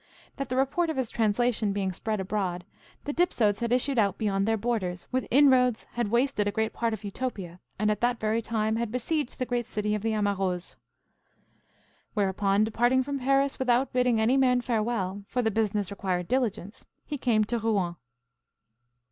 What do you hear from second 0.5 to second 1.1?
report of